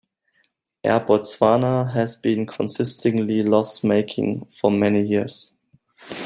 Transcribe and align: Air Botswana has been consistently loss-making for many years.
Air 0.81 0.99
Botswana 0.99 1.93
has 1.93 2.15
been 2.15 2.47
consistently 2.47 3.43
loss-making 3.43 4.47
for 4.59 4.71
many 4.71 5.05
years. 5.05 5.55